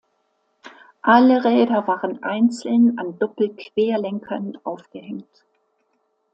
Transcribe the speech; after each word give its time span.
Alle 1.03 1.43
Räder 1.45 1.87
waren 1.87 2.23
einzeln 2.23 2.97
an 2.97 3.19
Doppelquerlenkern 3.19 4.57
aufgehängt. 4.63 5.43